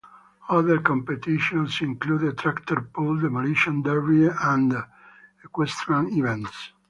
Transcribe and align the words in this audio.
Other 0.49 0.79
competitions 0.79 1.79
include 1.79 2.23
a 2.23 2.33
tractor 2.33 2.89
pull, 2.91 3.17
demolition 3.19 3.83
derby, 3.83 4.29
and 4.41 4.73
equestrian 5.45 6.07
events. 6.17 6.71